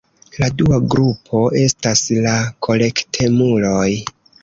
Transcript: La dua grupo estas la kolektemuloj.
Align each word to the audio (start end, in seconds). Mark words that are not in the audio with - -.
La 0.43 0.47
dua 0.61 0.79
grupo 0.93 1.43
estas 1.67 2.03
la 2.27 2.35
kolektemuloj. 2.69 3.89